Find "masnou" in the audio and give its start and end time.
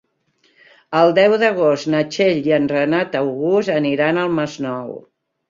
4.41-4.91